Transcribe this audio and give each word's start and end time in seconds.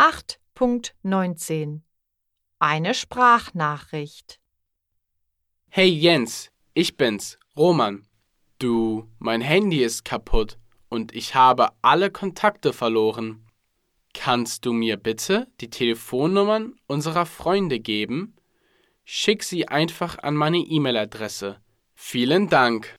8.19 0.00 1.80
Eine 2.60 2.94
Sprachnachricht 2.94 4.38
Hey 5.70 5.88
Jens, 5.88 6.52
ich 6.72 6.96
bin's, 6.96 7.36
Roman. 7.56 8.06
Du, 8.60 9.08
mein 9.18 9.40
Handy 9.40 9.82
ist 9.82 10.04
kaputt 10.04 10.56
und 10.88 11.12
ich 11.16 11.34
habe 11.34 11.70
alle 11.82 12.12
Kontakte 12.12 12.72
verloren. 12.72 13.44
Kannst 14.14 14.64
du 14.66 14.72
mir 14.72 14.98
bitte 14.98 15.48
die 15.60 15.68
Telefonnummern 15.68 16.76
unserer 16.86 17.26
Freunde 17.26 17.80
geben? 17.80 18.36
Schick 19.04 19.42
sie 19.42 19.66
einfach 19.66 20.18
an 20.20 20.36
meine 20.36 20.58
E-Mail-Adresse. 20.58 21.60
Vielen 21.96 22.48
Dank. 22.48 22.97